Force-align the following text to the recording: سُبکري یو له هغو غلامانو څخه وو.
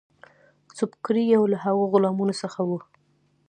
سُبکري 0.77 1.23
یو 1.35 1.43
له 1.51 1.57
هغو 1.63 1.83
غلامانو 1.93 2.39
څخه 2.41 2.59
وو. 2.69 2.79